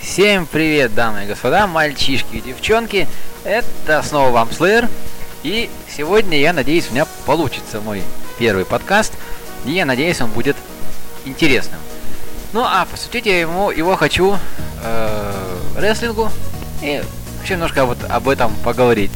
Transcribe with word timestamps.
Всем 0.00 0.46
привет, 0.46 0.94
дамы 0.94 1.24
и 1.24 1.26
господа, 1.26 1.66
мальчишки 1.66 2.36
и 2.36 2.40
девчонки. 2.40 3.06
Это 3.44 4.02
снова 4.02 4.30
вам 4.30 4.48
Slayer. 4.48 4.88
И 5.42 5.68
сегодня, 5.94 6.38
я 6.38 6.54
надеюсь, 6.54 6.88
у 6.88 6.94
меня 6.94 7.06
получится 7.26 7.80
мой 7.82 8.02
первый 8.38 8.64
подкаст. 8.64 9.12
И 9.66 9.72
я 9.72 9.84
надеюсь, 9.84 10.22
он 10.22 10.30
будет 10.30 10.56
интересным. 11.26 11.80
Ну, 12.54 12.62
а 12.64 12.86
посвятить 12.90 13.26
я 13.26 13.40
ему, 13.40 13.70
его 13.70 13.96
хочу 13.96 14.38
э, 14.82 15.58
рестлингу. 15.76 16.30
И 16.80 17.02
хочу 17.40 17.54
немножко 17.54 17.84
вот 17.84 17.98
об 18.08 18.28
этом 18.30 18.54
поговорить. 18.64 19.10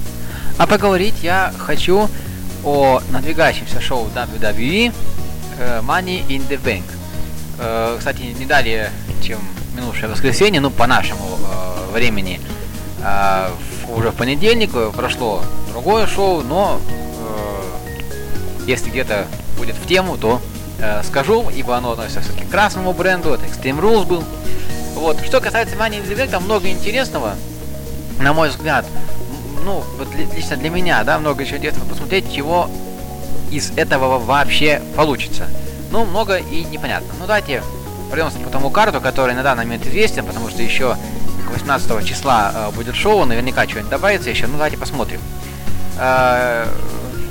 А 0.58 0.66
поговорить 0.66 1.14
я 1.22 1.54
хочу 1.56 2.10
о 2.64 3.00
надвигающемся 3.12 3.80
шоу 3.80 4.08
WWE 4.08 4.92
э, 5.60 5.80
Money 5.82 6.26
in 6.26 6.48
the 6.48 6.60
Bank. 6.60 6.82
Э, 7.60 7.94
кстати, 7.96 8.22
не 8.22 8.44
далее, 8.44 8.90
чем 9.22 9.38
минувшее 9.76 10.08
воскресенье, 10.08 10.60
ну, 10.60 10.70
по 10.70 10.88
нашему 10.88 11.38
э, 11.38 11.92
времени, 11.92 12.40
уже 13.88 14.10
в 14.10 14.16
понедельник 14.16 14.72
прошло 14.92 15.40
другое 15.70 16.08
шоу, 16.08 16.42
но 16.42 16.80
если 18.66 18.90
где-то 18.90 19.28
будет 19.56 19.76
в 19.76 19.86
тему, 19.86 20.18
то 20.18 20.42
скажу, 21.04 21.48
ибо 21.54 21.76
оно 21.76 21.92
относится 21.92 22.20
все-таки 22.20 22.44
к 22.44 22.50
красному 22.50 22.92
бренду, 22.92 23.32
это 23.32 23.46
Extreme 23.46 23.80
Rules 23.80 24.04
был. 24.04 24.24
Вот. 24.96 25.24
Что 25.24 25.40
касается 25.40 25.76
Money 25.76 26.02
in 26.02 26.08
the 26.08 26.16
Bank, 26.16 26.30
там 26.30 26.42
много 26.42 26.68
интересного, 26.68 27.36
на 28.18 28.32
мой 28.32 28.48
взгляд. 28.48 28.84
Ну, 29.64 29.84
вот 29.98 30.14
ли- 30.14 30.28
лично 30.34 30.56
для 30.56 30.70
меня, 30.70 31.02
да, 31.04 31.18
много 31.18 31.42
еще 31.42 31.56
интересного 31.56 31.88
посмотреть, 31.88 32.32
чего 32.32 32.70
из 33.50 33.70
этого 33.76 34.18
вообще 34.18 34.80
получится. 34.96 35.46
Ну, 35.90 36.04
много 36.04 36.36
и 36.36 36.64
непонятно. 36.64 37.08
Ну, 37.18 37.26
давайте 37.26 37.62
пройдемся 38.10 38.38
по 38.40 38.50
тому 38.50 38.70
карту, 38.70 39.00
который 39.00 39.34
на 39.34 39.42
данный 39.42 39.64
момент 39.64 39.86
известен, 39.86 40.24
потому 40.24 40.48
что 40.50 40.62
еще 40.62 40.96
18 41.52 42.04
числа 42.06 42.52
э, 42.54 42.70
будет 42.74 42.94
шоу, 42.94 43.24
наверняка 43.24 43.64
что-нибудь 43.66 43.90
добавится 43.90 44.28
еще. 44.30 44.46
Ну, 44.46 44.52
давайте 44.54 44.76
посмотрим. 44.76 45.20
Э, 45.98 46.66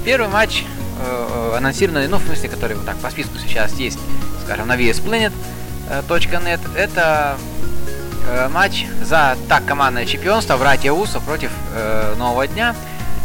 Первый 0.05 0.29
матч 0.29 0.63
э, 1.05 1.53
анонсированный, 1.57 2.07
ну, 2.07 2.17
в 2.17 2.23
смысле, 2.25 2.49
который 2.49 2.75
вот 2.77 2.85
так 2.85 2.95
по 2.97 3.09
списку 3.09 3.37
сейчас 3.39 3.73
есть, 3.73 3.99
скажем, 4.45 4.67
на 4.67 4.75
VSPlanet.net, 4.77 6.59
это 6.75 7.37
э, 8.27 8.47
матч 8.49 8.85
за 9.03 9.35
так 9.49 9.65
командное 9.65 10.05
чемпионство 10.05 10.57
братья 10.57 10.91
Усо 10.91 11.19
против 11.19 11.51
э, 11.75 12.15
Нового 12.17 12.47
Дня. 12.47 12.75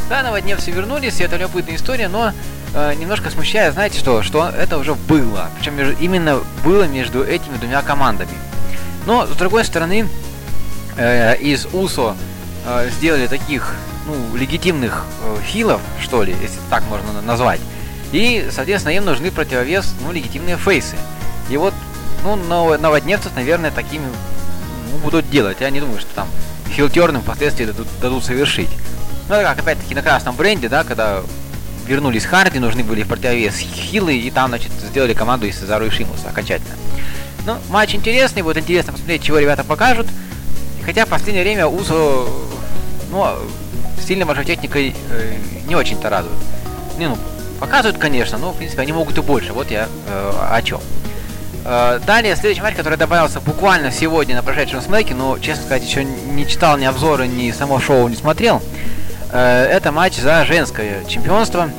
Да, 0.08 0.22
Новоднев 0.22 0.58
все 0.58 0.70
вернулись, 0.72 1.20
и 1.20 1.24
это 1.24 1.36
любопытная 1.36 1.76
история, 1.76 2.08
но 2.08 2.32
э, 2.74 2.94
немножко 2.94 3.30
смущает, 3.30 3.74
знаете 3.74 3.98
что, 3.98 4.22
что 4.22 4.48
это 4.48 4.78
уже 4.78 4.94
было. 4.94 5.48
Причем 5.58 5.76
между- 5.76 5.96
именно 6.02 6.40
было 6.64 6.84
между 6.84 7.24
этими 7.24 7.56
двумя 7.56 7.82
командами. 7.82 8.32
Но, 9.06 9.26
с 9.26 9.30
другой 9.30 9.64
стороны, 9.64 10.08
э, 10.96 11.36
из 11.38 11.66
УСО 11.72 12.16
э, 12.66 12.88
сделали 12.90 13.26
таких, 13.26 13.74
ну, 14.06 14.36
легитимных 14.36 15.04
э, 15.24 15.36
хилов, 15.46 15.80
что 16.00 16.22
ли, 16.22 16.32
если 16.42 16.58
так 16.70 16.82
можно 16.90 17.12
на- 17.12 17.22
назвать. 17.22 17.60
И, 18.12 18.48
соответственно, 18.52 18.92
им 18.94 19.04
нужны 19.06 19.30
противовес, 19.30 19.94
ну, 20.04 20.12
легитимные 20.12 20.56
фейсы. 20.58 20.96
И 21.48 21.56
вот, 21.56 21.72
ну, 22.24 22.36
ново- 22.36 22.76
новодневцев, 22.76 23.32
наверное, 23.34 23.70
такими 23.70 24.04
будут 24.98 25.28
делать. 25.30 25.58
Я 25.60 25.70
не 25.70 25.80
думаю, 25.80 26.00
что 26.00 26.14
там 26.14 26.28
хилтерным 26.70 27.22
впоследствии 27.22 27.64
дадут, 27.64 27.86
дадут 28.00 28.24
совершить. 28.24 28.70
Ну, 29.28 29.34
это 29.34 29.44
как, 29.44 29.60
опять-таки, 29.60 29.94
на 29.94 30.02
красном 30.02 30.36
бренде, 30.36 30.68
да, 30.68 30.84
когда 30.84 31.22
вернулись 31.86 32.24
Харди, 32.24 32.58
нужны 32.58 32.84
были 32.84 33.02
в 33.02 33.08
противовес 33.08 33.56
хилы, 33.56 34.16
и 34.16 34.30
там, 34.30 34.48
значит, 34.48 34.72
сделали 34.72 35.14
команду 35.14 35.46
из 35.46 35.58
Сезару 35.58 35.86
и 35.86 35.90
Шимуса 35.90 36.28
окончательно. 36.28 36.74
Ну, 37.44 37.56
матч 37.70 37.94
интересный, 37.94 38.42
будет 38.42 38.58
интересно 38.58 38.92
посмотреть, 38.92 39.22
чего 39.22 39.38
ребята 39.38 39.64
покажут. 39.64 40.06
Хотя 40.84 41.06
в 41.06 41.08
последнее 41.08 41.44
время 41.44 41.66
Усо, 41.66 42.28
ну, 43.10 43.26
сильной 44.06 44.24
мажоритетникой 44.24 44.94
э, 45.10 45.34
не 45.66 45.76
очень-то 45.76 46.10
радует. 46.10 46.36
Не, 46.98 47.08
ну, 47.08 47.18
показывают, 47.60 47.98
конечно, 47.98 48.38
но, 48.38 48.52
в 48.52 48.56
принципе, 48.56 48.82
они 48.82 48.92
могут 48.92 49.18
и 49.18 49.20
больше. 49.20 49.52
Вот 49.52 49.70
я 49.70 49.88
э, 50.08 50.32
о 50.50 50.62
чем. 50.62 50.80
Э, 51.64 52.00
Далее, 52.04 52.34
следующий 52.36 52.62
матч, 52.62 52.74
который 52.74 52.98
добавился 52.98 53.40
буквально 53.40 53.90
сегодня 53.92 54.34
на 54.34 54.42
прошедшем 54.42 54.80
смеке, 54.80 55.14
но, 55.14 55.38
честно 55.38 55.64
сказать, 55.64 55.84
еще 55.84 56.04
не 56.04 56.46
читал 56.46 56.76
ни 56.76 56.84
обзоры, 56.84 57.26
ни 57.28 57.50
само 57.52 57.80
шоу 57.80 58.08
не 58.08 58.16
смотрел. 58.16 58.62
Э, 59.30 59.64
Это 59.70 59.92
матч 59.92 60.16
за 60.16 60.44
женское 60.44 61.04
чемпионство 61.04 61.70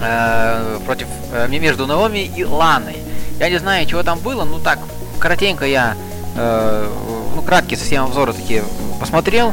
э, 0.00 0.78
против 0.86 1.06
между 1.48 1.86
Наоми 1.86 2.20
и 2.24 2.44
Ланой. 2.44 2.96
Я 3.38 3.50
не 3.50 3.58
знаю, 3.58 3.86
чего 3.86 4.02
там 4.02 4.18
было, 4.18 4.44
ну 4.44 4.58
так, 4.58 4.78
коротенько 5.20 5.64
я, 5.64 5.94
ну, 6.34 7.42
краткие 7.42 7.78
совсем 7.78 8.04
обзоры 8.04 8.32
такие 8.32 8.64
посмотрел. 8.98 9.52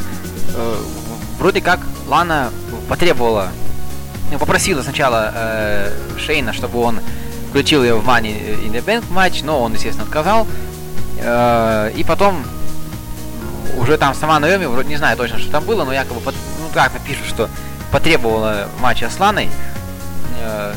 Вроде 1.38 1.62
как 1.62 1.80
Лана 2.08 2.50
потребовала, 2.90 3.50
ну, 4.32 4.40
попросила 4.40 4.82
сначала 4.82 5.92
Шейна, 6.18 6.54
чтобы 6.54 6.80
он 6.82 7.00
включил 7.56 7.84
ее 7.86 7.96
в 7.96 8.06
Money 8.06 8.66
in 8.66 8.72
the 8.74 8.84
Bank 8.84 9.06
матч, 9.12 9.42
но 9.42 9.62
он, 9.62 9.72
естественно, 9.72 10.04
отказал. 10.04 10.46
Э, 11.20 11.90
и 11.96 12.04
потом 12.04 12.44
уже 13.78 13.98
там 13.98 14.14
сама 14.14 14.42
Наоми, 14.42 14.66
вроде 14.66 14.90
не 14.90 14.98
знаю 14.98 15.16
точно, 15.16 15.40
что 15.40 15.50
там 15.52 15.64
было, 15.64 15.86
но 15.86 15.94
якобы, 15.94 16.20
под- 16.20 16.36
ну 16.60 16.68
как-то 16.74 17.00
пишут, 17.00 17.26
что 17.28 17.50
потребовала 17.94 18.68
матча 18.82 19.10
с 19.10 19.18
Ланой. 19.18 19.48
Э, 20.42 20.74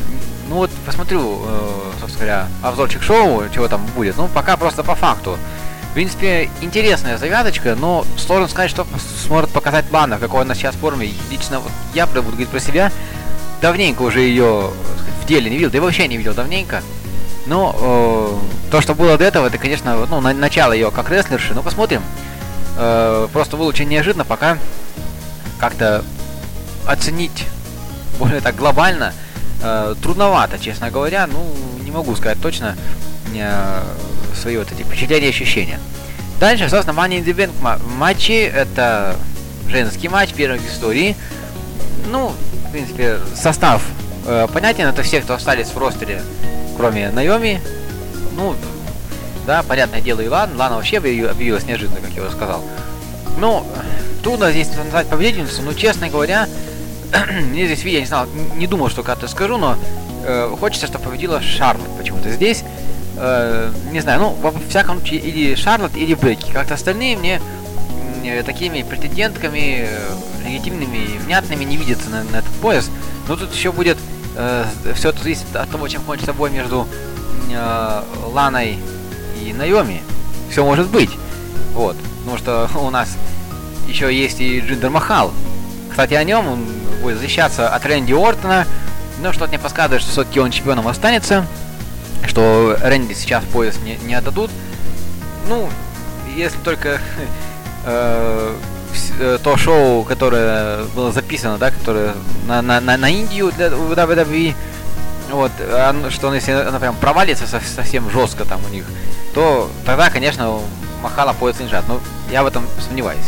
ну 0.47 0.55
вот 0.55 0.71
посмотрю, 0.85 1.41
э, 1.45 1.91
собственно 1.99 2.25
говоря, 2.25 2.47
обзорчик 2.63 3.03
шоу, 3.03 3.43
чего 3.53 3.67
там 3.67 3.85
будет. 3.87 4.15
Ну, 4.15 4.29
пока 4.29 4.55
просто 4.55 4.81
по 4.81 4.95
факту. 4.95 5.37
В 5.91 5.93
принципе, 5.95 6.49
интересная 6.61 7.17
завязочка, 7.17 7.75
но 7.75 8.05
сложно 8.15 8.47
сказать, 8.47 8.71
что 8.71 8.87
сможет 9.25 9.49
показать 9.49 9.91
Лана, 9.91 10.15
в 10.15 10.21
какой 10.21 10.43
она 10.43 10.55
сейчас 10.55 10.75
форме. 10.75 11.11
Лично 11.29 11.59
вот 11.59 11.73
я 11.93 12.07
буду 12.07 12.21
говорить 12.29 12.47
про 12.47 12.61
себя. 12.61 12.89
Давненько 13.61 14.01
уже 14.03 14.21
ее 14.21 14.69
в 14.71 15.08
деле 15.29 15.49
не 15.49 15.55
видел, 15.57 15.71
да 15.71 15.77
и 15.77 15.81
вообще 15.81 16.07
не 16.07 16.17
видел 16.17 16.33
давненько. 16.33 16.81
Но 17.45 17.75
э, 17.79 18.69
то, 18.71 18.81
что 18.81 18.93
было 18.93 19.17
до 19.17 19.23
этого, 19.23 19.47
это, 19.47 19.57
конечно, 19.57 20.05
ну, 20.09 20.19
на- 20.19 20.33
начало 20.33 20.73
ее 20.73 20.91
как 20.91 21.09
рестлерши. 21.09 21.53
Ну, 21.53 21.63
посмотрим. 21.63 22.01
Э, 22.77 23.27
просто 23.31 23.55
было 23.57 23.67
очень 23.67 23.87
неожиданно, 23.87 24.25
пока 24.25 24.57
как-то 25.59 26.03
оценить 26.85 27.45
более 28.19 28.41
так 28.41 28.55
глобально 28.55 29.13
э, 29.63 29.95
трудновато, 30.01 30.59
честно 30.59 30.91
говоря. 30.91 31.27
Ну, 31.27 31.43
не 31.83 31.91
могу 31.91 32.15
сказать 32.15 32.39
точно 32.41 32.75
э, 33.33 33.81
свои 34.39 34.57
вот 34.57 34.71
эти 34.71 34.83
впечатления 34.83 35.27
и 35.27 35.29
ощущения. 35.29 35.79
Дальше, 36.39 36.69
собственно, 36.69 36.97
Money 36.97 37.19
in 37.21 37.25
the 37.25 37.33
Bank 37.35 37.51
ма- 37.61 37.79
матчи. 37.97 38.43
Это 38.43 39.15
женский 39.67 40.07
матч, 40.07 40.31
первый 40.33 40.59
в 40.59 40.67
истории. 40.69 41.15
Ну, 42.11 42.31
в 42.67 42.71
принципе, 42.71 43.17
состав 43.35 43.81
э, 44.29 44.47
понятен. 44.53 44.85
Это 44.85 45.03
все, 45.03 45.21
кто 45.21 45.33
остались 45.33 45.67
в 45.67 45.77
ростере, 45.77 46.21
кроме 46.77 47.09
Найоми. 47.09 47.61
Ну, 48.35 48.55
да, 49.45 49.63
понятное 49.63 50.01
дело, 50.01 50.21
и 50.21 50.27
Лана. 50.27 50.55
Лана 50.55 50.75
вообще 50.75 50.97
объяви- 50.97 51.25
объявилась 51.25 51.65
неожиданно, 51.65 51.99
как 51.99 52.11
я 52.11 52.21
уже 52.21 52.31
сказал. 52.31 52.63
Ну, 53.39 53.65
трудно 54.23 54.51
здесь 54.51 54.69
назвать 54.75 55.07
победительницу, 55.07 55.61
но, 55.63 55.73
честно 55.73 56.09
говоря, 56.09 56.47
мне 57.49 57.65
здесь, 57.65 57.83
видя, 57.83 57.99
не 57.99 58.05
знал, 58.05 58.27
не 58.55 58.67
думал, 58.67 58.89
что 58.89 59.03
как-то 59.03 59.27
скажу, 59.27 59.57
но 59.57 59.77
э, 60.23 60.55
хочется, 60.59 60.87
чтобы 60.87 61.05
победила 61.05 61.41
Шарлот 61.41 61.87
почему-то 61.97 62.29
здесь. 62.29 62.63
Э, 63.17 63.71
не 63.91 63.99
знаю, 64.01 64.19
ну, 64.19 64.29
во 64.41 64.53
всяком 64.69 64.99
случае, 64.99 65.19
или 65.21 65.55
Шарлот, 65.55 65.95
или 65.95 66.13
Бекки. 66.13 66.51
Как-то 66.51 66.75
остальные 66.75 67.17
мне 67.17 67.41
э, 68.23 68.43
такими 68.43 68.83
претендентками, 68.83 69.87
э, 69.89 70.45
легитимными 70.45 71.17
внятными 71.25 71.63
не 71.63 71.77
видятся 71.77 72.09
на, 72.09 72.23
на 72.23 72.37
этот 72.37 72.51
пояс. 72.61 72.89
Но 73.27 73.35
тут 73.35 73.53
еще 73.53 73.71
будет, 73.71 73.97
все 74.33 75.09
это 75.09 75.21
зависит 75.21 75.55
от 75.55 75.69
того, 75.69 75.87
чем 75.87 76.01
кончится 76.03 76.33
бой 76.33 76.51
между 76.51 76.87
э, 77.51 78.03
Ланой 78.27 78.77
и 79.41 79.53
Найоми. 79.53 80.01
Все 80.49 80.63
может 80.63 80.87
быть. 80.89 81.11
Вот. 81.73 81.95
Потому 82.19 82.37
что 82.37 82.69
у 82.79 82.89
нас 82.89 83.17
еще 83.87 84.13
есть 84.13 84.39
и 84.39 84.59
Джиндер 84.59 84.89
Махал. 84.89 85.31
Кстати, 85.89 86.13
о 86.13 86.23
нем 86.23 86.47
он 86.47 86.65
будет 87.01 87.17
защищаться 87.19 87.69
от 87.73 87.85
Рэнди 87.85 88.13
Ортона. 88.13 88.65
Но 89.21 89.33
что-то 89.33 89.49
мне 89.49 89.59
подсказывает, 89.59 90.01
что 90.01 90.11
все-таки 90.11 90.39
он 90.39 90.51
чемпионом 90.51 90.87
останется. 90.87 91.45
Что 92.25 92.77
Рэнди 92.81 93.13
сейчас 93.13 93.43
пояс 93.45 93.77
не, 93.83 93.97
не 94.05 94.13
отдадут. 94.13 94.51
Ну, 95.47 95.67
если 96.35 96.57
только 96.59 96.89
э, 97.85 98.55
э, 98.55 98.55
то 99.43 99.57
шоу, 99.57 100.03
которое 100.03 100.83
было 100.95 101.11
записано, 101.11 101.57
да, 101.57 101.71
которое 101.71 102.13
на, 102.47 102.61
на, 102.61 102.79
на, 102.79 102.97
на 102.97 103.09
Индию 103.09 103.51
для 103.51 103.67
WWE, 103.67 104.55
вот, 105.31 105.51
что 106.09 106.27
он, 106.27 106.35
если 106.35 106.51
она 106.51 106.79
прям 106.79 106.95
провалится 106.95 107.45
со- 107.45 107.61
совсем 107.61 108.09
жестко 108.09 108.45
там 108.45 108.59
у 108.65 108.73
них, 108.73 108.85
то 109.33 109.69
тогда, 109.85 110.09
конечно, 110.09 110.59
Махала 111.01 111.33
пояс 111.33 111.59
лежат. 111.59 111.87
Но 111.87 111.99
я 112.31 112.43
в 112.43 112.47
этом 112.47 112.65
сомневаюсь. 112.85 113.25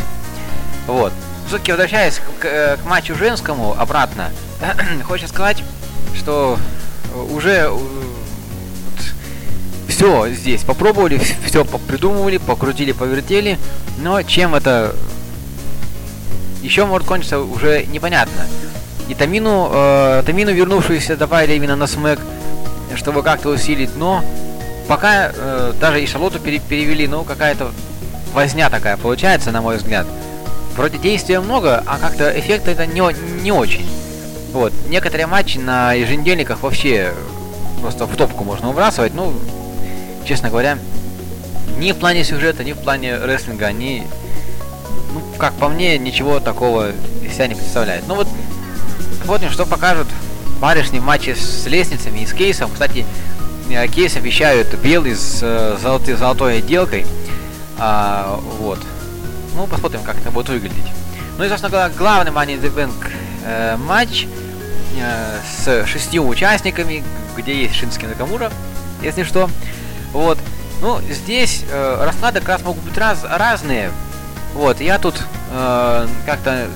Вот. 0.86 1.12
Все-таки 1.46 1.72
возвращаясь 1.72 2.18
к, 2.18 2.42
к, 2.42 2.44
э, 2.44 2.76
к 2.76 2.84
матчу 2.86 3.14
женскому 3.14 3.74
обратно, 3.78 4.30
хочется 5.06 5.32
сказать, 5.32 5.62
что 6.14 6.58
уже 7.30 7.70
все 9.88 10.28
здесь 10.30 10.62
попробовали, 10.62 11.18
все 11.46 11.64
придумывали, 11.64 12.38
покрутили, 12.38 12.92
повертели, 12.92 13.58
но 13.98 14.22
чем 14.22 14.54
это 14.54 14.94
еще 16.62 16.86
может 16.86 17.06
кончиться 17.06 17.40
уже 17.40 17.84
непонятно. 17.86 18.46
И 19.08 19.14
Тамину, 19.14 19.70
э, 19.72 20.22
Тамину 20.24 20.52
вернувшуюся 20.52 21.16
добавили 21.16 21.54
именно 21.54 21.76
на 21.76 21.86
смэк, 21.86 22.20
чтобы 22.96 23.22
как-то 23.22 23.50
усилить, 23.50 23.96
но 23.96 24.24
пока 24.88 25.32
э, 25.34 25.72
даже 25.80 26.02
и 26.02 26.06
Шарлоту 26.06 26.38
пере 26.38 26.60
перевели, 26.60 27.06
ну 27.08 27.24
какая-то 27.24 27.72
возня 28.32 28.70
такая 28.70 28.96
получается, 28.96 29.50
на 29.50 29.60
мой 29.60 29.76
взгляд. 29.76 30.06
Вроде 30.76 30.98
действия 30.98 31.40
много, 31.40 31.82
а 31.86 31.98
как-то 31.98 32.30
эффект 32.38 32.68
это 32.68 32.86
не, 32.86 33.02
не 33.42 33.52
очень. 33.52 33.88
Вот, 34.52 34.72
некоторые 34.88 35.26
матчи 35.26 35.58
на 35.58 35.92
еженедельниках 35.92 36.62
вообще 36.62 37.12
просто 37.80 38.06
в 38.06 38.16
топку 38.16 38.44
можно 38.44 38.68
выбрасывать, 38.68 39.14
ну, 39.14 39.34
честно 40.24 40.50
говоря, 40.50 40.78
ни 41.78 41.92
в 41.92 41.96
плане 41.96 42.22
сюжета, 42.24 42.64
ни 42.64 42.72
в 42.72 42.78
плане 42.78 43.16
рестлинга, 43.16 43.66
они, 43.66 44.06
ну, 45.12 45.22
как 45.38 45.52
по 45.54 45.68
мне, 45.68 45.98
ничего 45.98 46.40
такого 46.40 46.90
из 47.22 47.34
себя 47.34 47.46
не 47.46 47.54
представляют. 47.54 48.06
Ну 48.08 48.14
вот, 48.14 48.28
посмотрим, 49.18 49.50
что 49.50 49.66
покажут 49.66 50.08
барышни 50.60 50.98
в 50.98 51.04
матче 51.04 51.34
с 51.34 51.66
лестницами 51.66 52.20
и 52.20 52.26
с 52.26 52.32
кейсом. 52.32 52.70
Кстати, 52.70 53.04
э, 53.70 53.88
кейс 53.88 54.16
обещают 54.16 54.74
белый 54.74 55.14
с 55.14 55.40
э, 55.42 55.76
золотой, 55.82 56.14
золотой 56.14 56.58
отделкой. 56.58 57.06
А, 57.78 58.38
вот. 58.58 58.78
Ну, 59.54 59.66
посмотрим, 59.66 60.02
как 60.02 60.18
это 60.18 60.30
будет 60.30 60.48
выглядеть. 60.48 60.86
Ну 61.38 61.44
и, 61.44 61.48
собственно 61.48 61.90
главный 61.96 62.30
Money 62.30 62.58
in 62.58 62.62
the 62.62 62.74
Bank 62.74 63.10
э, 63.44 63.76
матч 63.76 64.26
э, 64.98 65.38
с 65.44 65.86
шестью 65.86 66.26
участниками, 66.26 67.02
где 67.36 67.62
есть 67.62 67.74
Шински 67.74 68.04
Накамура, 68.04 68.52
если 69.02 69.24
что. 69.24 69.50
Вот. 70.12 70.38
Ну, 70.80 71.00
здесь 71.10 71.64
э, 71.70 72.04
расклады 72.04 72.40
как 72.40 72.48
раз 72.48 72.62
могут 72.62 72.82
быть 72.82 72.96
раз, 72.96 73.24
разные. 73.24 73.90
Вот, 74.54 74.80
я 74.80 74.98
тут 74.98 75.14
э, 75.50 76.06
как-то 76.26 76.68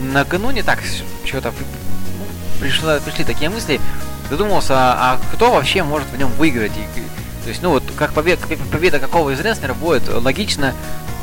накануне 0.00 0.62
так 0.62 0.80
что-то 1.24 1.52
пришло, 2.60 2.98
пришли 3.00 3.24
такие 3.24 3.50
мысли, 3.50 3.80
задумался, 4.28 4.74
а 4.76 5.20
кто 5.32 5.52
вообще 5.52 5.82
может 5.82 6.08
в 6.08 6.16
нем 6.16 6.30
выиграть? 6.32 6.72
И, 6.72 7.00
то 7.42 7.48
есть, 7.48 7.62
ну 7.62 7.70
вот, 7.70 7.84
как 7.96 8.12
победа, 8.12 8.46
победа 8.70 8.98
какого 8.98 9.30
из 9.30 9.40
рестлеров 9.40 9.78
будет 9.78 10.08
логично, 10.08 10.74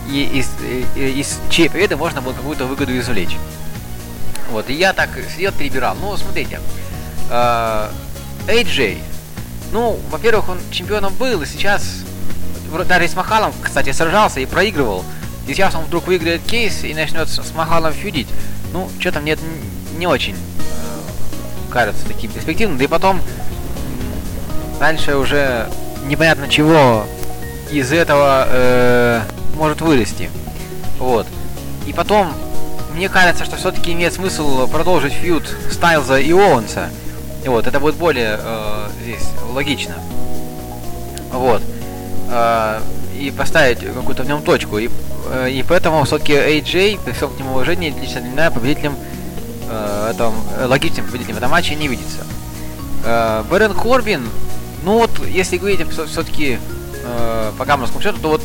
и 0.09 0.23
из, 0.23 0.49
и, 0.95 1.19
из 1.19 1.39
чьей 1.49 1.69
победы 1.69 1.95
можно 1.95 2.21
было 2.21 2.33
какую-то 2.33 2.65
выгоду 2.65 2.97
извлечь. 2.97 3.37
Вот, 4.51 4.69
и 4.69 4.73
я 4.73 4.93
так 4.93 5.09
сидел, 5.35 5.51
перебирал. 5.51 5.95
Ну, 5.99 6.15
смотрите, 6.17 6.59
э, 7.29 7.89
AJ, 8.47 8.99
ну, 9.71 9.99
во-первых, 10.09 10.49
он 10.49 10.59
чемпионом 10.71 11.13
был, 11.15 11.41
и 11.41 11.45
сейчас, 11.45 11.83
даже 12.87 13.07
с 13.07 13.15
Махалом, 13.15 13.53
кстати, 13.61 13.91
сражался 13.91 14.39
и 14.39 14.45
проигрывал. 14.45 15.03
Сейчас 15.47 15.75
он 15.75 15.85
вдруг 15.85 16.07
выиграет 16.07 16.41
кейс 16.43 16.83
и 16.83 16.93
начнет 16.93 17.29
с 17.29 17.53
Махалом 17.55 17.93
фьюдить. 17.93 18.27
Ну, 18.73 18.89
что-то 18.99 19.21
мне 19.21 19.33
это 19.33 19.43
не 19.97 20.05
очень 20.05 20.35
э, 20.35 21.71
кажется 21.71 22.05
таким 22.05 22.31
перспективным. 22.31 22.77
Да 22.77 22.83
и 22.83 22.87
потом, 22.87 23.21
дальше 24.79 25.15
уже 25.15 25.69
непонятно 26.05 26.47
чего 26.49 27.05
из 27.71 27.91
этого 27.91 28.47
э, 28.49 29.21
может 29.55 29.81
вылезти. 29.81 30.29
Вот. 30.99 31.27
И 31.85 31.93
потом, 31.93 32.33
мне 32.93 33.07
кажется, 33.07 33.45
что 33.45 33.55
все-таки 33.55 33.93
имеет 33.93 34.13
смысл 34.13 34.67
продолжить 34.67 35.13
фьюд 35.13 35.43
Стайлза 35.71 36.19
и 36.19 36.31
Оуэнса. 36.31 36.89
И 37.45 37.49
вот, 37.49 37.67
это 37.67 37.79
будет 37.79 37.95
более 37.95 38.37
э, 38.39 38.89
здесь 39.03 39.29
логично. 39.53 39.95
Вот. 41.31 41.61
Э, 42.29 42.81
и 43.17 43.31
поставить 43.31 43.79
какую-то 43.79 44.23
в 44.23 44.27
нем 44.27 44.41
точку. 44.41 44.77
И, 44.77 44.89
и 45.49 45.63
поэтому 45.67 46.03
все-таки 46.03 46.33
AJ, 46.33 46.99
при 47.03 47.11
всем 47.13 47.29
к 47.29 47.39
нему 47.39 47.51
уважении, 47.51 47.93
лично 47.99 48.21
для 48.21 48.29
меня 48.29 48.51
победителем 48.51 48.95
э, 49.69 50.11
этом, 50.13 50.33
логичным 50.65 51.05
победителем 51.05 51.35
в 51.35 51.37
этом 51.37 51.51
матче 51.51 51.75
не 51.75 51.87
видится. 51.87 52.25
Э, 53.05 53.43
Бэрон 53.49 53.73
Корбин, 53.73 54.27
ну 54.83 54.99
вот, 54.99 55.11
если 55.27 55.57
говорить 55.57 55.81
все-таки 55.89 56.59
э, 57.03 57.51
по 57.57 57.65
гаммерскому 57.65 58.01
счету, 58.01 58.19
то 58.21 58.29
вот 58.29 58.41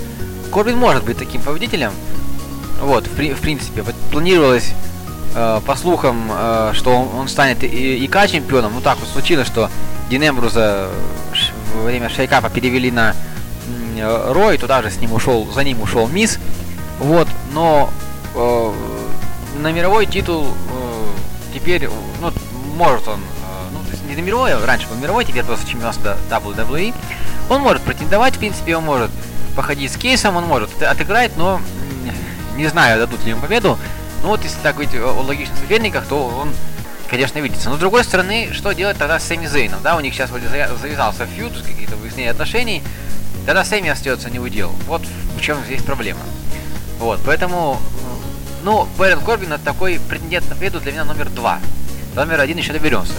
Корбин 0.53 0.77
может 0.77 1.05
быть 1.05 1.19
таким 1.19 1.43
победителем. 1.43 1.93
Вот, 2.81 3.07
в, 3.07 3.17
в 3.17 3.41
принципе, 3.41 3.83
вот 3.83 3.95
планировалось 4.11 4.73
э, 5.35 5.61
по 5.65 5.77
слухам, 5.77 6.31
э, 6.31 6.73
что 6.75 6.91
он, 6.91 7.21
он 7.21 7.29
станет 7.29 7.63
и, 7.65 8.05
ИК 8.05 8.29
чемпионом. 8.29 8.73
Ну 8.75 8.81
так 8.81 8.99
вот 8.99 9.09
случилось, 9.09 9.47
что 9.47 9.71
Дин 10.11 10.29
Эмбруза 10.29 10.89
во 11.75 11.85
время 11.85 12.09
шейкапа 12.09 12.51
перевели 12.51 12.91
на 12.91 13.15
э, 13.97 14.33
Рой, 14.33 14.59
туда 14.59 14.83
же 14.83 14.91
с 14.91 14.99
ним 14.99 15.13
ушел, 15.13 15.51
за 15.53 15.65
ним 15.65 15.81
ушел 15.81 16.07
Мисс. 16.09 16.39
Вот, 17.03 17.27
но 17.51 17.91
э, 18.37 18.73
на 19.59 19.73
мировой 19.73 20.07
титул 20.07 20.47
э, 20.47 21.07
теперь, 21.53 21.89
ну, 22.21 22.33
может 22.77 23.09
он, 23.09 23.19
э, 23.19 23.23
ну, 23.73 23.81
то 23.81 23.91
есть 23.91 24.05
не 24.05 24.15
на 24.15 24.21
мировой, 24.21 24.55
а 24.55 24.65
раньше 24.65 24.87
был 24.87 24.95
мировой, 24.95 25.25
теперь 25.25 25.43
просто 25.43 25.69
чемпионство 25.69 26.17
WWE. 26.31 26.95
Он 27.51 27.61
может 27.61 27.83
претендовать, 27.83 28.37
в 28.37 28.39
принципе, 28.39 28.77
он 28.77 28.85
может 28.85 29.11
походить 29.57 29.91
с 29.91 29.97
кейсом, 29.97 30.37
он 30.37 30.45
может 30.45 30.81
отыграть, 30.81 31.37
но 31.37 31.61
не 32.57 32.69
знаю, 32.69 33.01
дадут 33.01 33.25
ли 33.25 33.31
ему 33.31 33.41
победу. 33.41 33.77
Ну 34.23 34.29
вот, 34.29 34.45
если 34.45 34.61
так 34.61 34.77
говорить 34.77 34.95
о 34.95 35.23
логичных 35.23 35.59
соперниках, 35.59 36.07
то 36.07 36.29
он, 36.29 36.53
конечно, 37.11 37.41
видится. 37.41 37.69
Но 37.69 37.79
с 37.79 37.81
другой 37.81 38.05
стороны, 38.05 38.51
что 38.53 38.71
делать 38.71 38.97
тогда 38.97 39.19
с 39.19 39.25
Сэмми 39.25 39.47
Зейном? 39.47 39.83
Да, 39.83 39.97
у 39.97 40.01
них 40.01 40.15
сейчас 40.15 40.31
вроде 40.31 40.47
завязался 40.81 41.27
фьюд, 41.27 41.53
какие-то 41.67 41.97
выяснения 41.97 42.31
отношений. 42.31 42.81
Тогда 43.45 43.65
Сэмми 43.65 43.89
остается 43.89 44.31
не 44.31 44.39
удел. 44.39 44.71
Вот 44.87 45.03
в 45.37 45.41
чем 45.41 45.59
здесь 45.65 45.83
проблема. 45.83 46.21
Вот, 47.03 47.19
поэтому, 47.27 47.79
ну, 48.63 48.87
Бэрон 48.97 49.25
Корбин 49.25 49.53
это 49.53 49.65
такой 49.65 50.01
претендент 50.09 50.49
на 50.49 50.55
победу 50.55 50.79
для 50.79 50.93
меня 50.93 51.05
номер 51.05 51.31
два. 51.31 51.59
Номер 52.15 52.39
один 52.39 52.59
еще 52.59 52.73
доберемся. 52.73 53.15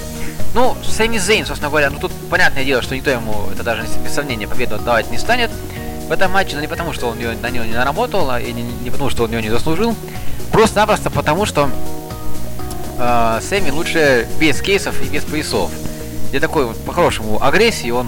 Ну, 0.54 0.78
Сэмми 0.86 1.18
Зейн, 1.18 1.46
собственно 1.46 1.70
говоря, 1.70 1.90
ну 1.90 2.00
тут 2.00 2.14
понятное 2.30 2.64
дело, 2.64 2.82
что 2.82 2.96
никто 2.96 3.10
ему, 3.10 3.50
это 3.52 3.62
даже 3.62 3.86
без 4.02 4.14
сомнения, 4.14 4.48
победу 4.48 4.76
отдавать 4.76 5.12
не 5.12 5.18
станет 5.18 5.52
в 6.08 6.12
этом 6.14 6.32
матче, 6.32 6.56
но 6.56 6.62
не 6.62 6.68
потому, 6.68 6.94
что 6.94 7.08
он 7.08 7.18
на 7.18 7.50
него 7.50 7.66
не 7.66 7.74
наработал, 7.74 8.30
а 8.30 8.40
и 8.40 8.54
не, 8.54 8.64
не 8.64 8.90
потому, 8.90 9.10
что 9.10 9.26
он 9.26 9.32
ее 9.32 9.42
не 9.42 9.50
заслужил. 9.50 9.94
Просто-напросто 10.54 11.10
потому, 11.10 11.46
что 11.46 11.70
э, 12.98 13.40
Сэмми 13.42 13.70
лучше 13.72 14.30
без 14.40 14.62
кейсов 14.62 15.02
и 15.02 15.10
без 15.10 15.26
поясов. 15.26 15.72
Для 16.32 16.40
такой 16.40 16.68
вот, 16.68 16.82
по-хорошему, 16.86 17.44
агрессии 17.44 17.90
он, 17.90 18.08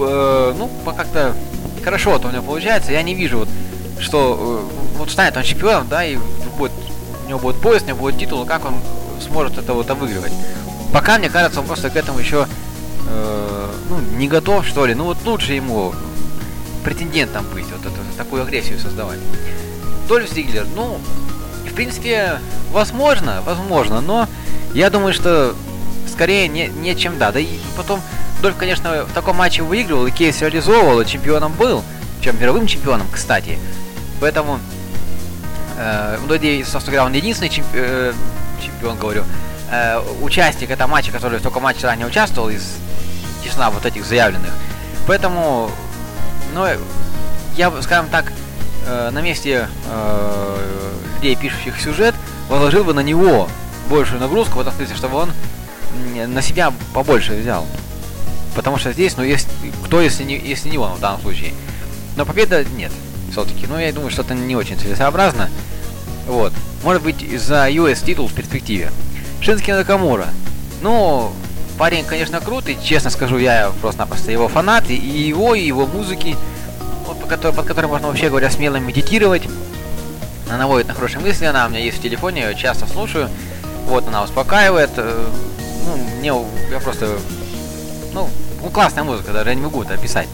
э, 0.00 0.54
ну, 0.56 0.70
как-то 0.96 1.34
хорошо 1.84 2.12
вот 2.12 2.24
у 2.24 2.30
него 2.30 2.42
получается. 2.42 2.92
Я 2.92 3.02
не 3.02 3.14
вижу, 3.14 3.40
вот, 3.40 3.48
что 4.02 4.68
э, 4.70 4.98
вот 4.98 5.10
станет 5.10 5.36
он 5.36 5.42
чемпионом, 5.42 5.88
да, 5.88 6.04
и 6.04 6.18
будет, 6.58 6.72
у 7.24 7.28
него 7.28 7.38
будет 7.38 7.60
пояс, 7.60 7.82
у 7.82 7.86
него 7.86 7.98
будет 7.98 8.18
титул, 8.18 8.44
как 8.44 8.64
он 8.64 8.74
сможет 9.20 9.58
это 9.58 9.72
вот 9.72 9.90
обыгрывать. 9.90 10.32
Пока, 10.92 11.18
мне 11.18 11.30
кажется, 11.30 11.60
он 11.60 11.66
просто 11.66 11.88
к 11.88 11.96
этому 11.96 12.18
еще 12.18 12.46
э, 13.08 13.70
ну, 13.88 13.98
не 14.18 14.28
готов, 14.28 14.66
что 14.66 14.84
ли. 14.86 14.94
Ну 14.94 15.04
вот 15.04 15.18
лучше 15.24 15.52
ему 15.54 15.94
претендентом 16.84 17.46
быть, 17.54 17.66
вот 17.66 17.80
эту, 17.80 17.96
такую 18.16 18.42
агрессию 18.42 18.78
создавать. 18.78 19.18
Дольф 20.08 20.30
Зиглер, 20.30 20.66
ну, 20.74 20.98
в 21.70 21.74
принципе, 21.74 22.40
возможно, 22.72 23.42
возможно, 23.46 24.00
но 24.00 24.28
я 24.74 24.90
думаю, 24.90 25.14
что 25.14 25.54
скорее 26.10 26.48
не, 26.48 26.68
не 26.68 26.96
чем 26.96 27.18
да. 27.18 27.32
Да 27.32 27.40
и 27.40 27.58
потом 27.76 28.00
Дольф, 28.42 28.56
конечно, 28.56 29.04
в 29.04 29.12
таком 29.12 29.36
матче 29.36 29.62
выигрывал, 29.62 30.06
и 30.06 30.10
кейс 30.10 30.40
реализовывал, 30.40 31.00
и 31.00 31.06
чемпионом 31.06 31.52
был, 31.52 31.82
чем 32.20 32.38
мировым 32.40 32.66
чемпионом, 32.66 33.06
кстати. 33.10 33.58
Поэтому, 34.22 34.60
э, 35.78 36.16
ну, 36.28 36.64
собственно 36.64 36.92
говоря, 36.92 37.06
он 37.06 37.12
единственный 37.12 37.48
чемпи 37.48 37.70
э, 37.74 38.12
чемпион, 38.62 38.96
говорю, 38.96 39.24
э, 39.68 40.00
участник 40.22 40.70
этого 40.70 40.88
матча, 40.88 41.10
который 41.10 41.40
таком 41.40 41.64
матче 41.64 41.88
ранее 41.88 42.06
участвовал 42.06 42.48
из 42.48 42.62
числа 43.42 43.70
вот 43.70 43.84
этих 43.84 44.06
заявленных. 44.06 44.52
Поэтому, 45.08 45.72
ну, 46.54 46.64
я, 47.56 47.72
скажем 47.82 48.10
так, 48.10 48.32
э, 48.86 49.10
на 49.10 49.20
месте 49.22 49.66
э, 49.90 50.58
людей, 51.16 51.34
пишущих 51.34 51.80
сюжет, 51.80 52.14
возложил 52.48 52.84
бы 52.84 52.94
на 52.94 53.00
него 53.00 53.48
большую 53.90 54.20
нагрузку, 54.20 54.58
в 54.58 54.60
этом 54.60 54.72
смысле, 54.74 54.94
чтобы 54.94 55.16
он 55.16 55.32
на 56.28 56.42
себя 56.42 56.72
побольше 56.94 57.32
взял. 57.34 57.66
Потому 58.54 58.78
что 58.78 58.92
здесь, 58.92 59.16
ну, 59.16 59.24
есть, 59.24 59.48
кто, 59.84 60.00
если 60.00 60.22
не, 60.22 60.38
если 60.38 60.68
не 60.68 60.78
он 60.78 60.92
в 60.92 61.00
данном 61.00 61.20
случае. 61.20 61.54
Но 62.14 62.24
победа 62.24 62.64
нет, 62.76 62.92
все-таки. 63.32 63.66
Ну, 63.66 63.78
я 63.78 63.92
думаю, 63.92 64.10
что 64.10 64.22
это 64.22 64.34
не 64.34 64.54
очень 64.54 64.78
целесообразно. 64.78 65.50
Вот. 66.26 66.52
Может 66.84 67.02
быть, 67.02 67.18
за 67.40 67.68
US 67.70 68.04
титул 68.04 68.28
в 68.28 68.32
перспективе. 68.34 68.92
Шински 69.40 69.70
Накамура. 69.72 70.28
Ну, 70.82 71.32
парень, 71.78 72.04
конечно, 72.04 72.40
крутый, 72.40 72.78
честно 72.82 73.10
скажу, 73.10 73.38
я 73.38 73.72
просто-напросто 73.80 74.30
его 74.30 74.48
фанат, 74.48 74.88
и 74.90 74.94
его, 74.94 75.54
и 75.54 75.64
его 75.66 75.86
музыки, 75.86 76.36
вот, 77.06 77.18
под, 77.18 77.28
которой, 77.28 77.52
под 77.54 77.66
которой 77.66 77.86
можно, 77.86 78.08
вообще 78.08 78.28
говоря, 78.28 78.50
смело 78.50 78.76
медитировать. 78.76 79.42
Она 80.48 80.58
наводит 80.58 80.88
на 80.88 80.94
хорошие 80.94 81.20
мысли, 81.20 81.44
она 81.46 81.66
у 81.66 81.70
меня 81.70 81.80
есть 81.80 81.98
в 81.98 82.02
телефоне, 82.02 82.42
я 82.42 82.50
ее 82.50 82.56
часто 82.56 82.86
слушаю. 82.86 83.28
Вот 83.86 84.06
она 84.06 84.22
успокаивает. 84.22 84.90
э, 84.96 85.26
Ну, 85.86 85.96
мне, 86.18 86.32
я 86.70 86.78
просто, 86.80 87.18
ну, 88.12 88.28
классная 88.72 89.02
музыка, 89.04 89.32
даже 89.32 89.48
я 89.50 89.54
не 89.54 89.62
могу 89.62 89.82
это 89.82 89.94
описать. 89.94 90.28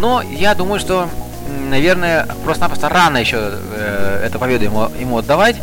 Но 0.00 0.22
я 0.22 0.54
думаю, 0.54 0.80
что, 0.80 1.08
наверное, 1.48 2.26
просто-напросто 2.44 2.88
рано 2.88 3.18
еще 3.18 3.52
э, 3.72 4.22
эту 4.26 4.38
победу 4.38 4.64
ему, 4.64 4.88
ему 4.98 5.18
отдавать. 5.18 5.56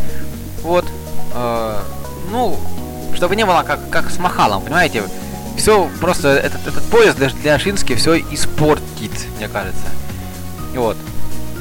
Вот. 0.62 0.86
э, 1.34 1.80
ну, 2.32 2.60
чтобы 3.16 3.36
не 3.36 3.46
было 3.46 3.64
как, 3.64 3.90
как 3.90 4.10
с 4.10 4.18
Махалом, 4.18 4.62
понимаете? 4.62 5.04
Все 5.58 5.90
просто 6.02 6.30
этот, 6.30 6.68
этот 6.68 6.84
поезд 6.86 7.18
для, 7.18 7.30
для 7.30 7.58
Шински 7.60 7.96
все 7.96 8.18
испортит, 8.20 9.12
мне 9.38 9.48
кажется. 9.48 9.86
Вот. 10.76 10.98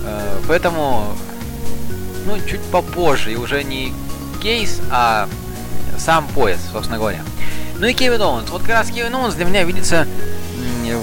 Э, 0.04 0.38
поэтому, 0.49 1.07
ну, 2.26 2.38
чуть 2.49 2.62
попозже, 2.62 3.33
и 3.33 3.37
уже 3.37 3.62
не 3.62 3.93
кейс, 4.43 4.81
а 4.90 5.28
сам 5.99 6.26
пояс, 6.28 6.62
собственно 6.73 6.99
говоря. 6.99 7.21
Ну 7.78 7.87
и 7.87 7.93
Кевин 7.93 8.21
Оуэнс. 8.21 8.50
Вот 8.50 8.62
как 8.62 8.71
раз 8.71 8.88
Кевин 8.88 9.14
Оуэнс 9.14 9.35
для 9.35 9.45
меня 9.45 9.64
видится 9.64 10.07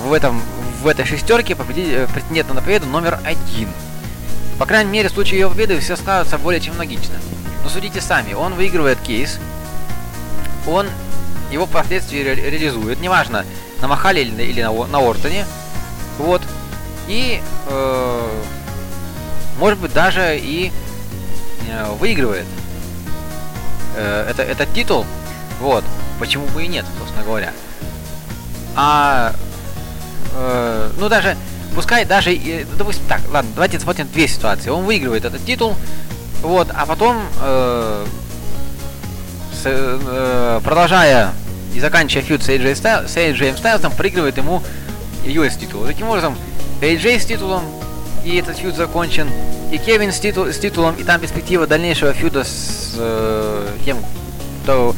в 0.06 0.14
этом 0.14 0.42
в 0.82 0.88
этой 0.88 1.06
шестерке 1.06 1.56
победитель, 1.56 2.08
претендентом 2.08 2.56
на 2.56 2.62
победу 2.62 2.88
номер 2.88 3.20
один. 3.24 3.70
По 4.58 4.66
крайней 4.66 4.92
мере, 4.92 5.10
в 5.10 5.12
случае 5.12 5.40
его 5.40 5.50
победы 5.50 5.80
все 5.80 5.96
складывается 5.96 6.38
более 6.38 6.60
чем 6.62 6.78
логично. 6.78 7.16
Но 7.64 7.70
судите 7.70 8.02
сами, 8.02 8.34
он 8.34 8.56
выигрывает 8.56 9.00
кейс, 9.00 9.40
он 10.68 10.88
его 11.52 11.66
впоследствии 11.66 12.20
ре- 12.20 12.36
реализует, 12.36 13.00
неважно, 13.00 13.46
на 13.82 13.88
Махале 13.88 14.24
или, 14.24 14.44
или 14.44 14.62
на, 14.62 14.72
на 14.88 15.00
Ортоне. 15.00 15.46
Вот. 16.18 16.42
И, 17.08 17.42
э, 17.68 18.42
может 19.60 19.80
быть, 19.80 19.94
даже 19.94 20.38
и 20.38 20.72
э, 21.68 21.92
выигрывает 22.00 22.46
э, 23.96 24.28
это, 24.30 24.44
этот 24.44 24.74
титул. 24.74 25.06
Вот. 25.60 25.84
Почему 26.20 26.46
бы 26.48 26.64
и 26.64 26.68
нет, 26.68 26.86
собственно 27.00 27.24
говоря. 27.24 27.54
А, 28.76 29.34
э, 30.34 30.90
ну 30.98 31.10
даже, 31.10 31.38
пускай 31.76 32.06
даже, 32.06 32.32
ну, 32.32 32.78
допустим, 32.78 33.04
так, 33.08 33.22
ладно, 33.32 33.50
давайте 33.56 33.80
смотрим 33.80 34.08
две 34.14 34.28
ситуации. 34.28 34.70
Он 34.70 34.84
выигрывает 34.86 35.26
этот 35.26 35.44
титул, 35.46 35.76
вот, 36.42 36.68
а 36.74 36.86
потом, 36.86 37.22
э, 37.42 38.06
с- 39.54 39.64
э, 39.66 40.60
продолжая 40.64 41.32
и 41.74 41.80
заканчивая 41.80 42.24
фьюд 42.24 42.44
с 42.44 42.50
AJ, 42.50 42.74
Styles, 42.74 43.08
с 43.08 43.16
AJ 43.18 43.58
Стайлсом, 43.58 43.92
проигрывает 43.92 44.38
ему 44.38 44.62
US 45.26 45.58
титул. 45.58 45.86
Таким 45.86 46.08
образом, 46.10 46.36
AJ 46.82 47.20
с 47.20 47.26
титулом, 47.26 47.64
и 48.26 48.38
этот 48.38 48.58
фьюд 48.58 48.76
закончен, 48.76 49.30
и 49.72 49.78
Кевин 49.78 50.12
с, 50.12 50.20
титул, 50.20 50.48
с 50.48 50.58
титулом, 50.58 50.96
и 50.96 51.04
там 51.04 51.22
перспектива 51.22 51.66
дальнейшего 51.68 52.12
фьюда 52.14 52.44
с 52.44 52.94
э, 52.98 53.68
тем, 53.86 53.98
кто 54.64 54.96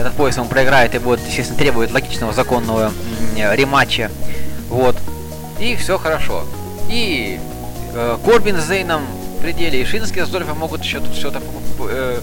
этот 0.00 0.14
пояс 0.14 0.38
он 0.38 0.48
проиграет 0.48 0.94
и 0.94 0.98
будет, 0.98 1.20
естественно, 1.26 1.58
требует 1.58 1.92
логичного 1.92 2.32
законного 2.32 2.92
рематча. 3.36 4.10
Вот. 4.68 4.96
И 5.58 5.76
все 5.76 5.98
хорошо. 5.98 6.44
И 6.88 7.38
э, 7.94 8.18
Корбин 8.24 8.60
с 8.60 8.66
Зейном 8.66 9.02
в 9.38 9.42
пределе, 9.42 9.82
и 9.82 9.84
Шински 9.84 10.24
с 10.24 10.28
Дольфом 10.28 10.58
могут 10.58 10.82
еще 10.82 11.00
тут 11.00 11.14
что-то 11.14 11.42
э, 11.88 12.20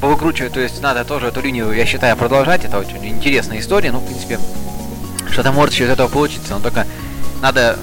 повыкручивать. 0.00 0.52
То 0.52 0.60
есть 0.60 0.80
надо 0.80 1.04
тоже 1.04 1.28
эту 1.28 1.40
линию, 1.40 1.70
я 1.72 1.86
считаю, 1.86 2.16
продолжать. 2.16 2.64
Это 2.64 2.78
очень 2.78 3.04
интересная 3.06 3.60
история. 3.60 3.92
Ну, 3.92 3.98
в 3.98 4.06
принципе, 4.06 4.38
что-то 5.30 5.52
может 5.52 5.74
еще 5.74 5.84
из 5.84 5.90
этого 5.90 6.08
получиться. 6.08 6.54
Но 6.54 6.60
только 6.60 6.86
надо 7.42 7.78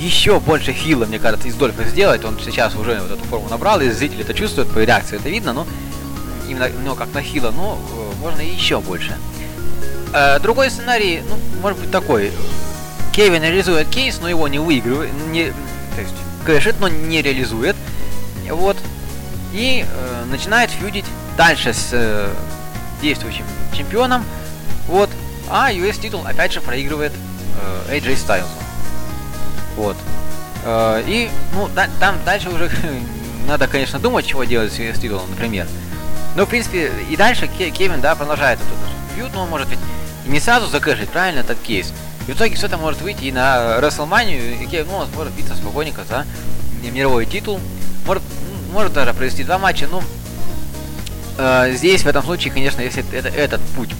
еще 0.00 0.40
больше 0.40 0.72
хила, 0.72 1.04
мне 1.04 1.18
кажется, 1.18 1.48
из 1.48 1.54
Дольфа 1.54 1.84
сделать. 1.84 2.24
Он 2.24 2.38
сейчас 2.42 2.74
уже 2.74 3.00
вот 3.00 3.18
эту 3.18 3.24
форму 3.24 3.48
набрал, 3.48 3.80
и 3.80 3.90
зрители 3.90 4.22
это 4.22 4.34
чувствуют, 4.34 4.70
по 4.70 4.78
реакции 4.78 5.16
это 5.16 5.28
видно, 5.28 5.52
но 5.52 5.66
именно 6.48 6.68
ну, 6.84 6.94
как 6.94 7.12
на 7.14 7.22
хила, 7.22 7.50
но 7.50 7.78
э, 7.78 8.20
можно 8.20 8.40
и 8.40 8.54
еще 8.54 8.80
больше. 8.80 9.16
Э, 10.12 10.38
другой 10.40 10.70
сценарий, 10.70 11.22
ну, 11.28 11.36
может 11.60 11.78
быть 11.78 11.90
такой. 11.90 12.32
Кевин 13.12 13.42
реализует 13.42 13.88
кейс, 13.88 14.18
но 14.20 14.28
его 14.28 14.46
не 14.48 14.58
выигрывает, 14.58 15.10
не, 15.30 15.46
то 15.94 16.00
есть 16.00 16.14
кэшит, 16.44 16.76
но 16.80 16.88
не 16.88 17.22
реализует. 17.22 17.76
Вот. 18.50 18.76
И 19.52 19.84
э, 19.88 20.24
начинает 20.30 20.70
фьюдить 20.70 21.06
дальше 21.36 21.72
с 21.72 21.90
э, 21.92 22.28
действующим 23.00 23.44
чемпионом. 23.72 24.24
Вот. 24.86 25.10
А 25.48 25.72
US 25.72 26.00
титул 26.00 26.24
опять 26.26 26.52
же 26.52 26.60
проигрывает 26.60 27.12
э, 27.88 27.96
AJ 27.96 28.14
Styles. 28.16 28.48
Вот. 29.76 29.96
Э, 30.64 31.02
и, 31.06 31.30
ну, 31.54 31.68
да- 31.74 31.88
там 32.00 32.16
дальше 32.24 32.50
уже 32.50 32.70
надо, 33.48 33.66
конечно, 33.66 33.98
думать, 33.98 34.26
чего 34.26 34.44
делать 34.44 34.72
с 34.72 34.78
US 34.78 35.00
титулом, 35.00 35.30
например. 35.30 35.66
Ну, 36.36 36.44
в 36.44 36.48
принципе, 36.50 36.92
и 37.08 37.16
дальше 37.16 37.48
Ке- 37.48 37.70
Кевин, 37.70 38.02
да, 38.02 38.14
продолжает 38.14 38.58
этот 38.58 39.14
фьюд, 39.14 39.30
но 39.34 39.44
он 39.44 39.48
может 39.48 39.68
ведь 39.70 39.78
не 40.26 40.38
сразу 40.38 40.66
закэшить, 40.66 41.08
правильно, 41.08 41.40
этот 41.40 41.58
кейс. 41.60 41.92
И 42.28 42.32
в 42.32 42.36
итоге 42.36 42.54
все 42.56 42.66
это 42.66 42.76
может 42.76 43.00
выйти 43.00 43.24
и 43.24 43.32
на 43.32 43.78
WrestleMania, 43.80 44.62
и 44.62 44.66
Кевин 44.66 44.90
Оуэнс 44.90 45.14
может 45.14 45.32
биться 45.32 45.54
спокойненько 45.54 46.02
за 46.04 46.26
мировой 46.82 47.24
титул. 47.24 47.58
Может, 48.06 48.22
может 48.70 48.92
даже 48.92 49.14
провести 49.14 49.44
два 49.44 49.58
матча, 49.58 49.88
ну, 49.90 50.02
э, 51.38 51.72
здесь, 51.74 52.02
в 52.02 52.06
этом 52.06 52.22
случае, 52.22 52.52
конечно, 52.52 52.82
если 52.82 53.04
это, 53.12 53.28
этот 53.28 53.62
путь 53.74 53.90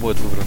будет 0.00 0.18
выбран 0.20 0.44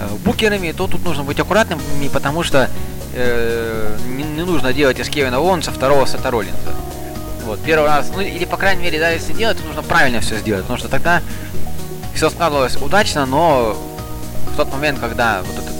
э, 0.00 0.08
букерами, 0.24 0.72
то 0.72 0.88
тут 0.88 1.04
нужно 1.04 1.22
быть 1.22 1.38
аккуратным, 1.38 1.80
потому 2.12 2.42
что 2.42 2.68
э, 3.14 3.96
не, 4.08 4.24
не 4.24 4.42
нужно 4.42 4.72
делать 4.72 4.98
из 4.98 5.08
Кевина 5.08 5.38
Оуэнса 5.38 5.70
второго 5.70 6.06
Сета 6.06 6.30
Роллинза. 6.30 6.74
Вот, 7.44 7.60
первый 7.62 7.88
раз, 7.88 8.10
ну 8.14 8.20
или 8.20 8.44
по 8.44 8.56
крайней 8.56 8.82
мере, 8.82 9.00
даже 9.00 9.14
если 9.14 9.32
делать, 9.32 9.58
то 9.58 9.64
нужно 9.64 9.82
правильно 9.82 10.20
все 10.20 10.36
сделать, 10.38 10.62
потому 10.62 10.78
что 10.78 10.88
тогда 10.88 11.22
все 12.14 12.30
складывалось 12.30 12.76
удачно, 12.76 13.26
но 13.26 13.76
в 14.52 14.56
тот 14.56 14.70
момент, 14.72 14.98
когда 15.00 15.42
вот 15.42 15.56
этот 15.56 15.74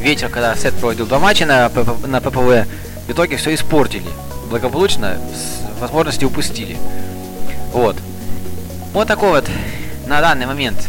вечер, 0.00 0.28
когда 0.28 0.54
Сет 0.54 0.74
проводил 0.74 1.06
два 1.06 1.18
матча 1.18 1.46
на, 1.46 1.70
на 2.06 2.20
ППВ, 2.20 2.68
в 3.06 3.10
итоге 3.10 3.36
все 3.36 3.54
испортили. 3.54 4.08
Благополучно, 4.50 5.18
возможности 5.80 6.24
упустили. 6.24 6.76
Вот. 7.72 7.96
Вот 8.92 9.08
такой 9.08 9.30
вот 9.30 9.50
на 10.06 10.20
данный 10.20 10.46
момент 10.46 10.88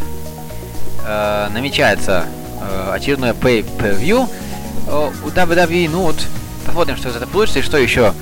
э, 1.04 1.48
намечается 1.52 2.24
э, 2.60 2.90
очередное 2.92 3.34
pay-per-view 3.34 4.28
э, 4.86 5.10
у 5.24 5.28
WWE. 5.28 5.88
Ну 5.90 6.02
вот, 6.02 6.16
посмотрим, 6.64 6.96
что 6.96 7.08
из 7.08 7.16
этого 7.16 7.30
получится 7.30 7.60
и 7.60 7.62
что 7.62 7.78
еще 7.78 8.14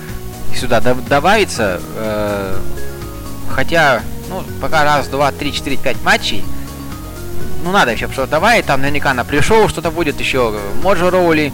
сюда 0.57 0.79
доб- 0.81 1.07
добавится. 1.09 1.81
Э, 1.97 2.59
хотя, 3.51 4.03
ну, 4.29 4.43
пока 4.61 4.85
раз, 4.85 5.09
два, 5.09 5.33
три, 5.33 5.53
четыре, 5.53 5.77
пять 5.77 6.03
матчей. 6.03 6.45
Ну, 7.65 7.73
надо 7.73 7.93
еще 7.93 8.09
что-то 8.09 8.31
добавить. 8.33 8.67
Там 8.67 8.81
наверняка 8.81 9.13
на 9.15 9.25
пришел 9.25 9.69
что-то 9.69 9.91
будет 9.91 10.21
еще. 10.21 10.55
Моджо 10.83 11.11
Роули 11.11 11.53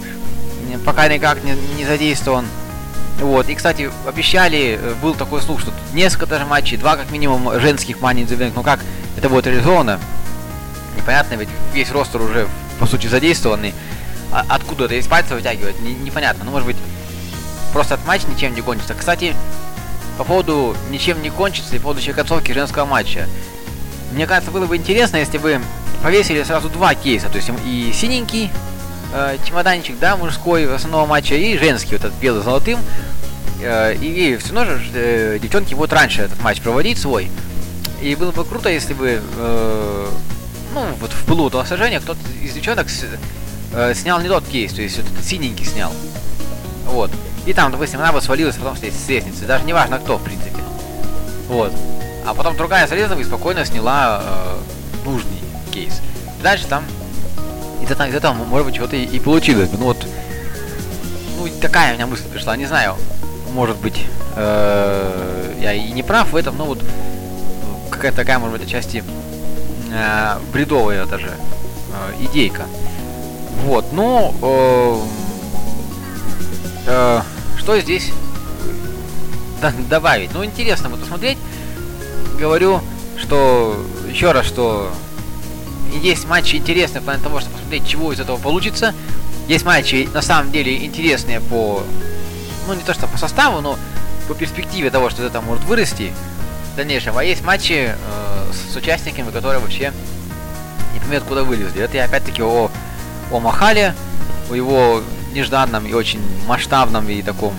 пока 0.85 1.09
никак 1.09 1.43
не, 1.45 1.53
не 1.77 1.85
задействован. 1.85 2.47
Вот, 3.21 3.49
и, 3.49 3.55
кстати, 3.55 3.91
обещали, 4.07 4.79
э, 4.83 4.95
был 5.01 5.15
такой 5.15 5.41
слух, 5.43 5.61
что 5.61 5.71
тут 5.71 5.95
несколько 5.95 6.27
даже 6.27 6.45
матчей, 6.47 6.77
два 6.77 6.97
как 6.97 7.11
минимум 7.11 7.61
женских 7.61 7.99
Money 7.99 8.25
in 8.25 8.27
the 8.27 8.37
Bank, 8.39 8.53
ну 8.57 8.63
как 8.63 8.81
это 9.17 9.29
будет 9.29 9.47
реализовано, 9.47 10.01
непонятно, 10.97 11.35
ведь 11.35 11.49
весь 11.73 11.91
ростер 11.93 12.21
уже, 12.21 12.49
по 12.81 12.87
сути, 12.87 13.07
задействованный, 13.07 13.75
А- 14.33 14.45
откуда 14.49 14.87
это 14.87 14.95
из 14.95 15.07
пальца 15.07 15.35
вытягивать, 15.35 15.79
не- 15.83 15.93
непонятно, 15.95 16.45
ну, 16.45 16.51
может 16.53 16.67
быть, 16.67 16.77
просто 17.73 17.95
этот 17.95 18.07
матч 18.07 18.23
ничем 18.27 18.55
не 18.55 18.61
кончится. 18.61 18.95
Кстати, 18.95 19.35
по 20.19 20.25
поводу 20.25 20.77
ничем 20.91 21.23
не 21.23 21.31
кончится 21.31 21.75
и 21.75 21.79
по 21.79 21.93
поводу 21.93 22.13
концовки 22.15 22.53
женского 22.53 22.85
матча, 22.85 23.27
мне 24.13 24.27
кажется, 24.27 24.51
было 24.51 24.67
бы 24.67 24.77
интересно, 24.77 25.17
если 25.17 25.39
бы 25.39 25.61
повесили 26.03 26.43
сразу 26.43 26.69
два 26.69 26.95
кейса, 26.95 27.29
то 27.29 27.37
есть 27.37 27.51
и 27.65 27.93
синенький 27.95 28.51
э, 29.15 29.39
чемоданчик, 29.47 29.99
да, 29.99 30.17
мужской 30.17 30.73
основного 30.75 31.07
матча, 31.07 31.35
и 31.35 31.57
женский, 31.57 31.93
вот 31.97 32.05
этот 32.05 32.15
белый 32.19 32.43
золотым. 32.43 32.79
Э, 33.63 33.95
и 33.95 34.37
все 34.37 34.53
равно 34.55 34.75
же 34.75 34.83
э, 34.95 35.39
девчонки 35.41 35.75
будут 35.75 35.93
раньше 35.93 36.23
этот 36.23 36.41
матч 36.43 36.61
проводить 36.61 36.99
свой. 36.99 37.31
И 38.03 38.15
было 38.17 38.33
бы 38.33 38.45
круто, 38.45 38.69
если 38.69 38.93
бы, 38.95 39.23
э, 39.39 40.09
ну, 40.75 40.85
вот 41.01 41.13
в 41.13 41.25
пылу 41.25 41.49
этого 41.49 41.65
сражения 41.65 42.01
кто-то 42.01 42.21
из 42.43 42.53
девчонок 42.53 42.91
с- 42.91 43.05
э, 43.73 43.95
снял 43.95 44.21
не 44.21 44.29
тот 44.29 44.45
кейс, 44.47 44.73
то 44.73 44.83
есть 44.83 44.99
вот 44.99 45.07
этот 45.11 45.25
синенький 45.25 45.65
снял. 45.65 45.93
Вот. 46.87 47.11
И 47.47 47.53
там, 47.53 47.73
допустим, 47.73 48.01
она 48.01 48.13
бы 48.13 48.21
свалилась 48.21 48.57
потом 48.57 48.77
с 48.77 48.83
лес- 48.83 48.95
с 48.95 49.09
лестницы, 49.09 49.47
даже 49.47 49.65
не 49.65 49.73
важно 49.73 49.99
кто, 49.99 50.19
в 50.19 50.23
принципе. 50.23 50.63
Вот. 51.49 51.73
А 52.25 52.35
потом 52.35 52.57
другая 52.57 52.87
залезла 52.87 53.15
и 53.15 53.25
спокойно 53.25 53.65
сняла 53.65 54.23
э, 54.25 54.57
нужный 55.05 55.39
кейс. 55.73 56.01
И 56.39 56.43
дальше 56.43 56.67
там 56.67 56.85
из 57.83 57.91
этого, 57.91 58.07
из 58.07 58.15
этого 58.15 58.33
может 58.33 58.67
быть, 58.67 58.77
чего-то 58.77 58.95
и, 58.97 59.05
и 59.05 59.19
получилось. 59.19 59.71
Ну 59.73 59.87
вот, 59.87 60.07
ну 61.39 61.49
такая 61.61 61.93
у 61.93 61.95
меня 61.97 62.07
мысль 62.07 62.29
пришла, 62.29 62.57
не 62.57 62.67
знаю, 62.67 62.97
может 63.53 63.77
быть, 63.79 64.07
э, 64.37 65.55
я 65.61 65.73
и 65.73 65.91
не 65.91 66.03
прав 66.05 66.31
в 66.33 66.37
этом, 66.37 66.57
но 66.57 66.65
вот 66.65 66.85
какая-то 67.91 68.19
такая, 68.19 68.39
может 68.39 68.59
быть, 68.59 68.69
отчасти 68.69 69.03
э, 69.93 70.37
бредовая 70.53 71.07
даже 71.07 71.29
э, 71.29 72.25
идейка. 72.25 72.67
Вот, 73.65 73.93
ну, 73.93 74.35
э, 74.43 74.99
э, 76.87 77.21
что 77.63 77.81
здесь 77.81 78.11
добавить? 79.89 80.35
Ну, 80.35 80.45
интересно 80.45 80.89
вот 80.89 81.01
посмотреть. 81.01 81.39
Говорю, 82.39 82.81
что 83.17 83.81
еще 84.09 84.33
раз, 84.33 84.47
что 84.47 84.93
есть 85.93 86.27
матчи 86.27 86.57
интересные 86.57 87.01
в 87.01 87.05
плане 87.05 87.23
того, 87.23 87.39
чтобы 87.39 87.55
посмотреть, 87.55 87.87
чего 87.87 88.13
из 88.13 88.19
этого 88.19 88.37
получится. 88.37 88.95
Есть 89.47 89.65
матчи 89.65 90.09
на 90.13 90.23
самом 90.23 90.51
деле 90.51 90.85
интересные 90.85 91.41
по, 91.41 91.85
ну 92.67 92.75
не 92.75 92.83
то 92.83 92.95
что 92.95 93.07
по 93.07 93.17
составу, 93.17 93.61
но 93.61 93.79
по 94.27 94.35
перспективе 94.35 94.91
того, 94.91 95.09
что 95.11 95.23
это 95.23 95.41
может 95.41 95.65
вырасти 95.65 96.13
в 96.73 96.77
дальнейшем. 96.77 97.17
А 97.17 97.23
есть 97.23 97.45
матчи 97.45 97.95
э, 97.95 98.53
с 98.73 98.75
участниками, 98.75 99.31
которые 99.31 99.61
вообще 99.61 99.93
не 100.95 100.99
понимают, 100.99 101.25
куда 101.25 101.45
вылезли. 101.45 101.81
Это 101.81 101.97
я 101.97 102.05
опять-таки 102.07 102.43
о, 102.43 102.71
о 103.31 103.41
Махале, 103.41 103.95
о 104.51 104.55
его 104.55 105.03
нежданном 105.33 105.87
и 105.87 105.93
очень 105.93 106.21
масштабном 106.47 107.09
и 107.09 107.23
таком 107.23 107.55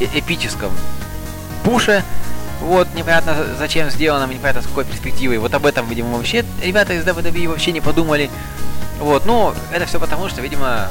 эпическом 0.00 0.70
пуше. 1.64 2.04
Вот, 2.60 2.88
непонятно 2.94 3.36
зачем 3.58 3.90
сделано, 3.90 4.30
непонятно 4.30 4.62
с 4.62 4.66
какой 4.66 4.84
перспективой. 4.84 5.38
Вот 5.38 5.52
об 5.54 5.66
этом, 5.66 5.88
видимо, 5.88 6.16
вообще 6.16 6.44
ребята 6.62 6.94
из 6.94 7.04
WWE 7.04 7.48
вообще 7.48 7.72
не 7.72 7.80
подумали. 7.80 8.30
Вот, 8.98 9.26
ну, 9.26 9.52
это 9.72 9.86
все 9.86 10.00
потому, 10.00 10.28
что, 10.28 10.40
видимо, 10.40 10.88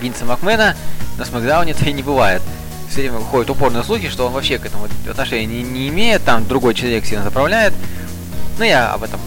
Винса 0.00 0.24
Макмена 0.24 0.76
на 1.16 1.24
Смакдауне-то 1.24 1.84
и 1.84 1.92
не 1.92 2.02
бывает. 2.02 2.42
Все 2.90 3.02
время 3.02 3.20
ходят 3.20 3.50
упорные 3.50 3.84
слухи, 3.84 4.08
что 4.08 4.26
он 4.26 4.32
вообще 4.32 4.58
к 4.58 4.66
этому 4.66 4.88
отношения 5.08 5.46
не, 5.46 5.62
не 5.62 5.88
имеет, 5.88 6.24
там 6.24 6.46
другой 6.46 6.74
человек 6.74 7.04
сильно 7.04 7.22
заправляет. 7.22 7.72
Но 8.58 8.64
я 8.64 8.92
об 8.92 9.04
этом 9.04 9.20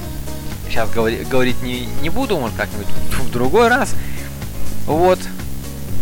сейчас 0.67 0.89
говори, 0.89 1.23
говорить 1.23 1.61
не, 1.61 1.85
не 2.01 2.09
буду, 2.09 2.37
может 2.37 2.57
как-нибудь 2.57 2.87
в 2.87 3.31
другой 3.31 3.69
раз. 3.69 3.95
Вот. 4.85 5.19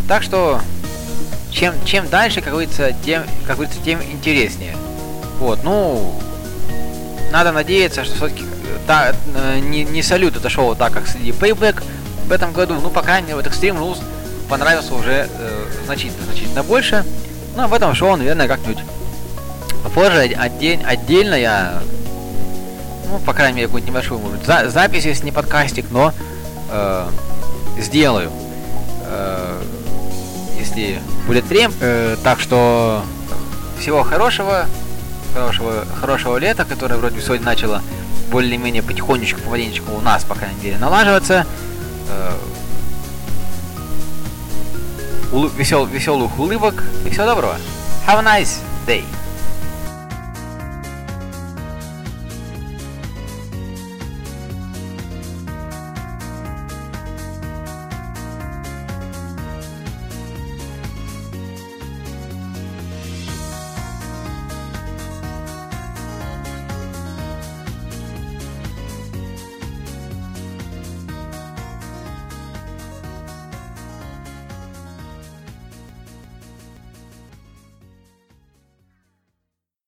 Так 0.07 0.23
что, 0.23 0.61
чем, 1.51 1.73
чем 1.85 2.09
дальше, 2.09 2.41
как 2.41 2.51
говорится, 2.51 2.93
тем, 3.05 3.23
как 3.45 3.57
говорится, 3.57 3.79
тем 3.83 4.01
интереснее. 4.01 4.75
Вот, 5.39 5.63
ну, 5.63 6.13
надо 7.31 7.51
надеяться, 7.51 8.03
что 8.03 8.15
все-таки 8.15 8.45
та, 8.87 9.13
э, 9.35 9.59
не, 9.59 9.83
не 9.83 10.03
салют 10.03 10.35
это 10.35 10.49
шоу 10.49 10.75
так, 10.75 10.93
как 10.93 11.07
среди 11.07 11.31
Payback 11.31 11.83
в 12.27 12.31
этом 12.31 12.51
году. 12.53 12.75
Ну, 12.81 12.89
по 12.89 13.01
крайней 13.01 13.27
мере, 13.27 13.37
вот 13.37 13.47
Extreme 13.47 13.79
Rules 13.79 13.99
понравился 14.49 14.93
уже 14.93 15.29
э, 15.29 15.65
значительно, 15.85 16.25
значительно 16.25 16.63
больше. 16.63 17.05
Ну, 17.55 17.63
об 17.63 17.73
этом 17.73 17.95
шоу, 17.95 18.15
наверное, 18.15 18.47
как-нибудь 18.47 18.83
позже, 19.93 20.33
отдель, 20.37 20.79
отдельно 20.85 21.35
я, 21.35 21.81
ну, 23.09 23.19
по 23.19 23.33
крайней 23.33 23.57
мере, 23.57 23.67
какую-нибудь 23.67 23.93
небольшую, 23.93 24.19
может, 24.19 24.45
за, 24.45 24.69
запись, 24.69 25.05
если 25.05 25.25
не 25.25 25.31
подкастик, 25.31 25.85
но 25.89 26.13
э, 26.69 27.07
сделаю. 27.77 28.31
Э, 29.11 29.61
если 30.57 30.99
будет 31.27 31.45
время. 31.45 31.71
Э, 31.81 32.15
так 32.23 32.39
что 32.39 33.03
всего 33.79 34.03
хорошего, 34.03 34.65
хорошего, 35.33 35.85
хорошего 35.99 36.37
лета, 36.37 36.65
которое 36.65 36.95
вроде 36.95 37.21
сегодня 37.21 37.45
начало 37.45 37.81
более-менее 38.31 38.81
потихонечку, 38.83 39.41
помаленечку 39.41 39.91
у 39.93 40.01
нас, 40.01 40.23
по 40.23 40.35
крайней 40.35 40.61
мере, 40.63 40.77
налаживаться. 40.77 41.45
Э, 42.09 42.31
улы- 45.33 45.51
весел, 45.57 45.85
веселых 45.85 46.39
улыбок 46.39 46.83
и 47.05 47.09
всего 47.09 47.25
доброго. 47.25 47.55
Have 48.07 48.19
a 48.19 48.23
nice 48.23 48.59
day. 48.87 49.03